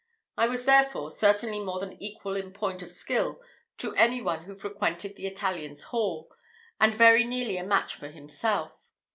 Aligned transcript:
I 0.35 0.47
was, 0.47 0.65
therefore, 0.65 1.11
certainly 1.11 1.59
more 1.59 1.77
than 1.77 2.01
equal 2.01 2.35
in 2.35 2.53
point 2.53 2.81
of 2.81 2.91
skill 2.91 3.39
to 3.77 3.93
any 3.93 4.19
one 4.19 4.45
who 4.45 4.55
frequented 4.55 5.15
the 5.15 5.27
Italian's 5.27 5.83
hall, 5.83 6.31
and 6.79 6.95
very 6.95 7.23
nearly 7.23 7.57
a 7.57 7.63
match 7.63 7.93
for 7.93 8.07
himself. 8.07 8.89